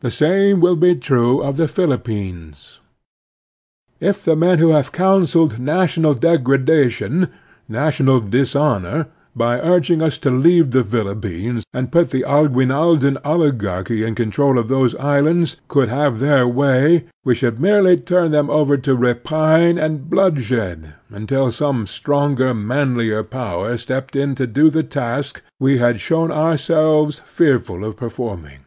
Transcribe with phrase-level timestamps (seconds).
[0.00, 2.80] The same will be true of the Philippines.
[4.00, 7.28] If the men who have coimseled national degradation,
[7.68, 14.06] national dishonor, by urging us to leave ttie Philip pines and put the Aguinaldan oligarchy
[14.06, 18.78] in control of those islands, could have their way, we should merely turn them over
[18.78, 25.42] to rapine and bloodshed until some stronger, manlier power stepped in to do the task
[25.60, 28.60] we had shown ourselves fearful of performing.